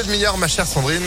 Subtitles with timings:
[0.00, 1.06] Toute demi-heure, ma chère Sandrine.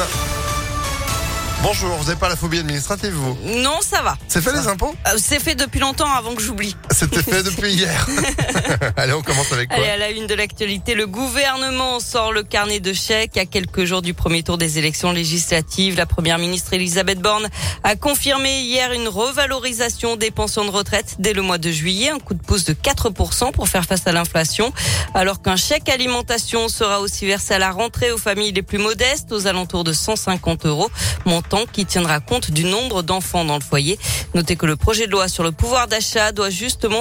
[1.64, 3.36] Bonjour, vous n'avez pas la phobie administrative, vous?
[3.44, 4.16] Non, ça va.
[4.28, 4.94] C'est fait les impôts?
[5.08, 6.76] Euh, C'est fait depuis longtemps avant que j'oublie.
[6.94, 8.08] C'était fait depuis hier.
[8.98, 12.44] Allez, on commence avec quoi Allez, à la une de l'actualité, le gouvernement sort le
[12.44, 15.98] carnet de chèques à quelques jours du premier tour des élections législatives.
[15.98, 17.50] La première ministre Elisabeth Borne
[17.84, 22.20] a confirmé hier une revalorisation des pensions de retraite dès le mois de juillet, un
[22.20, 24.72] coup de pouce de 4% pour faire face à l'inflation,
[25.16, 29.32] alors qu'un chèque alimentation sera aussi versé à la rentrée aux familles les plus modestes,
[29.32, 30.92] aux alentours de 150 euros,
[31.26, 33.98] montant qui tiendra compte du nombre d'enfants dans le foyer.
[34.36, 36.52] Notez que le projet de loi sur le pouvoir d'achat doit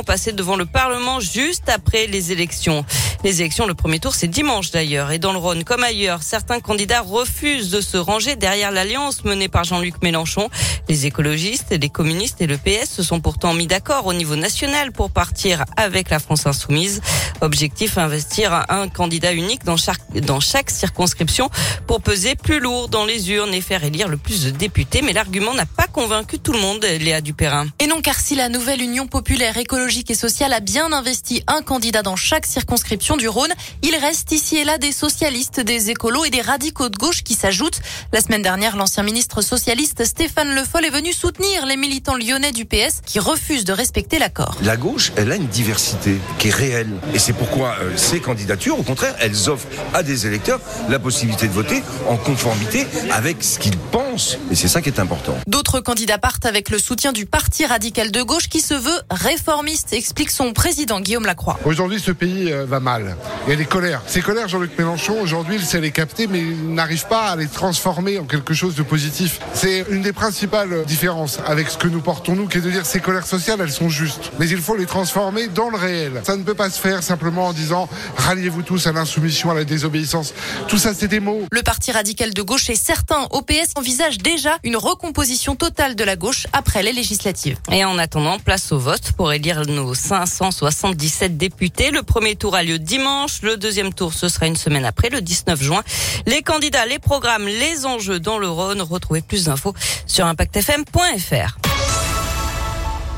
[0.04, 2.84] passer devant le Parlement juste après les élections.
[3.24, 5.10] Les élections, le premier tour, c'est dimanche d'ailleurs.
[5.10, 9.48] Et dans le Rhône, comme ailleurs, certains candidats refusent de se ranger derrière l'alliance menée
[9.48, 10.48] par Jean-Luc Mélenchon.
[10.88, 14.92] Les écologistes, les communistes et le PS se sont pourtant mis d'accord au niveau national
[14.92, 17.00] pour partir avec la France insoumise.
[17.40, 21.50] Objectif, investir un candidat unique dans chaque, dans chaque circonscription
[21.86, 25.02] pour peser plus lourd dans les urnes et faire élire le plus de députés.
[25.02, 27.66] Mais l'argument n'a pas convaincu tout le monde, Léa Dupérin.
[27.80, 31.62] Et non, car si la nouvelle Union populaire écologique et sociale a bien investi un
[31.62, 36.26] candidat dans chaque circonscription du Rhône, il reste ici et là des socialistes, des écolos
[36.26, 37.80] et des radicaux de gauche qui s'ajoutent.
[38.12, 42.52] La semaine dernière, l'ancien ministre socialiste Stéphane Le Foll est venu soutenir les militants lyonnais
[42.52, 44.56] du PS qui refusent de respecter l'accord.
[44.62, 46.92] La gauche, elle a une diversité qui est réelle.
[47.14, 51.48] Et c'est pourquoi euh, ces candidatures, au contraire, elles offrent à des électeurs la possibilité
[51.48, 54.11] de voter en conformité avec ce qu'ils pensent.
[54.50, 55.34] Et c'est ça qui est important.
[55.46, 59.92] D'autres candidats partent avec le soutien du Parti radical de gauche qui se veut réformiste,
[59.92, 61.58] explique son président Guillaume Lacroix.
[61.64, 63.16] Aujourd'hui, ce pays euh, va mal.
[63.46, 64.02] Il y a des colères.
[64.06, 67.46] Ces colères, Jean-Luc Mélenchon, aujourd'hui, il sait les capter, mais il n'arrive pas à les
[67.46, 69.40] transformer en quelque chose de positif.
[69.54, 72.84] C'est une des principales différences avec ce que nous portons, nous, qui est de dire
[72.84, 74.30] ces colères sociales, elles sont justes.
[74.38, 76.20] Mais il faut les transformer dans le réel.
[76.24, 79.64] Ça ne peut pas se faire simplement en disant ralliez-vous tous à l'insoumission, à la
[79.64, 80.34] désobéissance.
[80.68, 81.46] Tout ça, c'est des mots.
[81.50, 83.72] Le Parti radical de gauche et certains OPS
[84.10, 87.56] déjà une recomposition totale de la gauche après les législatives.
[87.70, 91.90] Et en attendant, place au vote pour élire nos 577 députés.
[91.90, 93.42] Le premier tour a lieu dimanche.
[93.42, 95.82] Le deuxième tour, ce sera une semaine après, le 19 juin.
[96.26, 98.82] Les candidats, les programmes, les enjeux dans le Rhône.
[98.82, 99.74] Retrouvez plus d'infos
[100.06, 101.71] sur impactfm.fr.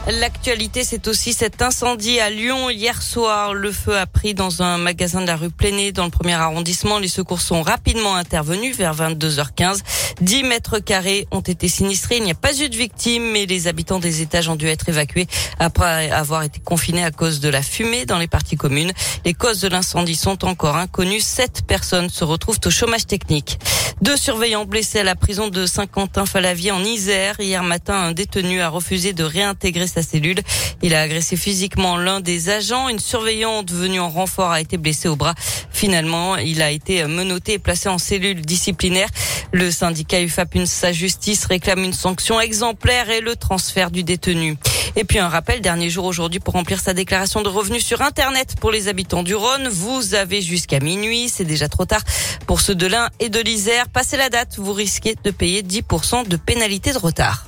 [0.06, 3.54] L'actualité, c'est aussi cet incendie à Lyon hier soir.
[3.54, 6.98] Le feu a pris dans un magasin de la rue Plénée dans le premier arrondissement.
[6.98, 9.78] Les secours sont rapidement intervenus vers 22h15.
[10.20, 12.18] 10 mètres carrés ont été sinistrés.
[12.18, 14.90] Il n'y a pas eu de victimes, mais les habitants des étages ont dû être
[14.90, 15.26] évacués
[15.58, 18.92] après avoir été confinés à cause de la fumée dans les parties communes.
[19.24, 21.20] Les causes de l'incendie sont encore inconnues.
[21.20, 23.58] Sept personnes se retrouvent au chômage technique.
[24.02, 27.40] Deux surveillants blessés à la prison de Saint-Quentin-Falavier en Isère.
[27.40, 30.38] Hier matin, un détenu a refusé de réintégrer sa cellule.
[30.82, 32.88] Il a agressé physiquement l'un des agents.
[32.88, 35.34] Une surveillante venue en renfort a été blessée au bras.
[35.70, 39.08] Finalement, il a été menotté et placé en cellule disciplinaire.
[39.52, 44.56] Le syndicat UFAP sa justice réclame une sanction exemplaire et le transfert du détenu.
[44.96, 48.54] Et puis un rappel, dernier jour aujourd'hui pour remplir sa déclaration de revenus sur Internet
[48.60, 49.68] pour les habitants du Rhône.
[49.68, 52.02] Vous avez jusqu'à minuit, c'est déjà trop tard
[52.46, 53.88] pour ceux de l'Ain et de l'Isère.
[53.88, 57.46] Passez la date, vous risquez de payer 10% de pénalité de retard.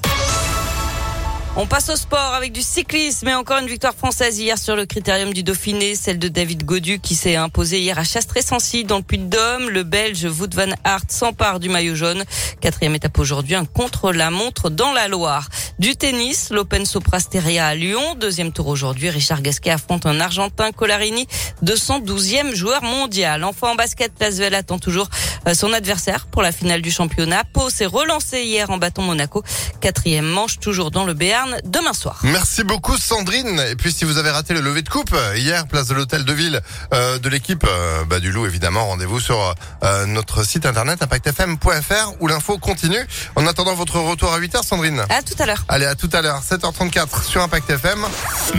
[1.59, 4.85] On passe au sport avec du cyclisme et encore une victoire française hier sur le
[4.85, 9.03] critérium du Dauphiné, celle de David Godu qui s'est imposé hier à Chastré-Sancy dans le
[9.03, 9.71] Puy-de-Dôme.
[9.71, 12.25] Le Belge Wout van Aert s'empare du maillot jaune.
[12.61, 15.49] Quatrième étape aujourd'hui, un contre-la-montre dans la Loire.
[15.79, 18.17] Du tennis, l'Open Soprasteria à Lyon.
[18.21, 21.27] Deuxième tour aujourd'hui, Richard Gasquet affronte un Argentin Colarini,
[21.65, 23.45] 212e joueur mondial.
[23.45, 25.09] Enfin en basket, Lasvel attend toujours
[25.55, 27.45] son adversaire pour la finale du championnat.
[27.51, 29.43] Pau s'est relancé hier en bâton Monaco.
[29.81, 32.19] Quatrième manche toujours dans le Béarn demain soir.
[32.23, 33.61] Merci beaucoup Sandrine.
[33.71, 36.33] Et puis si vous avez raté le lever de coupe hier, place de l'hôtel de
[36.33, 36.61] ville
[36.93, 42.15] euh, de l'équipe euh, bah, du Loup évidemment, rendez-vous sur euh, notre site internet impactfm.fr
[42.21, 43.07] où l'info continue.
[43.35, 45.03] En attendant votre retour à 8h Sandrine.
[45.09, 45.65] À tout à l'heure.
[45.69, 47.99] Allez à tout à l'heure, 7h34 sur Impact FM.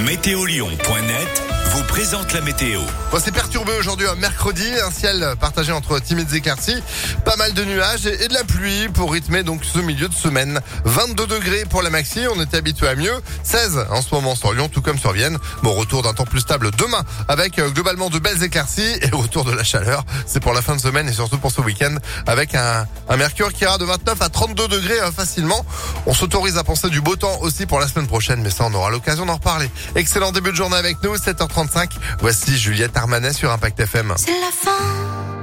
[0.06, 2.80] Météolion.net vous présente la météo.
[3.12, 6.82] Bon, c'est perturbé aujourd'hui, un mercredi, un ciel partagé entre timides éclaircies,
[7.26, 10.14] pas mal de nuages et, et de la pluie pour rythmer donc ce milieu de
[10.14, 10.60] semaine.
[10.86, 13.22] 22 degrés pour la maxi, on était habitué mieux.
[13.44, 15.38] 16 en ce moment sur Lyon, tout comme sur Vienne.
[15.64, 19.46] Bon, retour d'un temps plus stable demain avec euh, globalement de belles éclaircies et retour
[19.46, 20.04] de la chaleur.
[20.26, 21.96] C'est pour la fin de semaine et surtout pour ce week-end
[22.26, 25.66] avec un, un mercure qui ira de 29 à 32 degrés euh, facilement.
[26.06, 28.74] On s'autorise à penser du beau temps aussi pour la semaine prochaine, mais ça on
[28.74, 29.70] aura l'occasion d'en reparler.
[29.96, 31.90] Excellent début de journée avec nous, 7h35.
[32.20, 34.14] Voici Juliette Armanet sur Impact FM.
[34.18, 35.37] C'est la fin,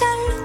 [0.00, 0.39] le soleil